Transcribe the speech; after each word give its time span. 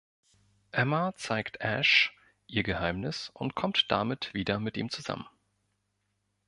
Emma 0.71 1.13
zeigt 1.15 1.61
Ash 1.61 2.11
ihr 2.47 2.63
Geheimnis 2.63 3.29
und 3.35 3.53
kommt 3.53 3.91
damit 3.91 4.33
wieder 4.33 4.59
mit 4.59 4.75
ihm 4.75 4.89
zusammen. 4.89 5.27